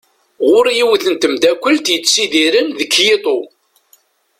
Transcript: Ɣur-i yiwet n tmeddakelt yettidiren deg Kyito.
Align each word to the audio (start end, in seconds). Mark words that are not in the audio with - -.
Ɣur-i 0.47 0.73
yiwet 0.77 1.05
n 1.07 1.15
tmeddakelt 1.15 1.85
yettidiren 1.93 2.67
deg 2.79 2.89
Kyito. 2.93 3.39